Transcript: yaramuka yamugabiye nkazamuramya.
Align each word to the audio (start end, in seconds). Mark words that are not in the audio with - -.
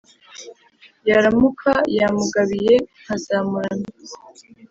yaramuka 1.09 1.71
yamugabiye 1.97 2.75
nkazamuramya. 3.01 3.89